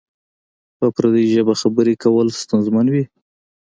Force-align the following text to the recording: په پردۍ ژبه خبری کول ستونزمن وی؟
په 0.77 0.85
پردۍ 0.95 1.25
ژبه 1.33 1.53
خبری 1.61 1.93
کول 2.03 2.27
ستونزمن 2.41 2.85
وی؟ 2.89 3.03